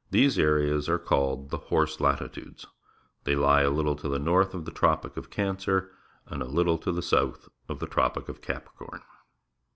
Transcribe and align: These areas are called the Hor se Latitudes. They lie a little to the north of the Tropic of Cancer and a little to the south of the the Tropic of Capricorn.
These 0.10 0.38
areas 0.38 0.88
are 0.88 0.98
called 0.98 1.50
the 1.50 1.58
Hor 1.58 1.86
se 1.86 2.02
Latitudes. 2.02 2.64
They 3.24 3.36
lie 3.36 3.60
a 3.60 3.68
little 3.70 3.96
to 3.96 4.08
the 4.08 4.18
north 4.18 4.54
of 4.54 4.64
the 4.64 4.70
Tropic 4.70 5.18
of 5.18 5.28
Cancer 5.28 5.92
and 6.26 6.40
a 6.40 6.46
little 6.46 6.78
to 6.78 6.90
the 6.90 7.02
south 7.02 7.50
of 7.68 7.80
the 7.80 7.84
the 7.86 7.92
Tropic 7.92 8.30
of 8.30 8.40
Capricorn. 8.40 9.02